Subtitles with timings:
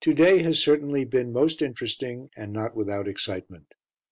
[0.01, 3.75] To day has certainly been most interesting, and not without excitement.